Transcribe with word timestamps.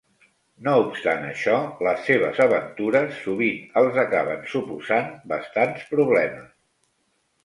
No 0.67 0.71
obstant 0.83 1.25
això, 1.25 1.57
les 1.87 1.99
seves 2.07 2.39
aventures 2.45 3.19
sovint 3.25 3.77
els 3.81 3.99
acaben 4.05 4.41
suposant 4.55 5.13
bastants 5.33 5.85
problemes. 5.91 6.49